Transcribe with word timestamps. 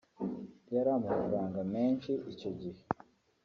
yari 0.75 0.89
amafranga 0.99 1.59
menshi 1.73 2.11
icyo 2.31 2.49
gihe 2.59 2.81